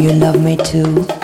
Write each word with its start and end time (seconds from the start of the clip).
you 0.00 0.12
love 0.12 0.40
me 0.40 0.56
too? 0.56 1.19